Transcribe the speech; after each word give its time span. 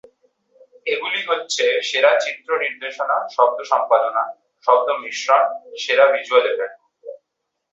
এগুলো 0.85 1.17
হচ্ছে 1.29 1.65
সেরা 1.89 2.11
চিত্র 2.19 2.49
নির্দেশনা, 2.63 3.17
শব্দ 3.35 3.57
সম্পাদনা, 3.71 4.23
শব্দ 4.67 4.87
মিশ্রণ, 5.01 5.43
সেরা 5.77 6.05
ভিজুয়াল 6.13 6.45
ইফেক্ট। 6.51 6.79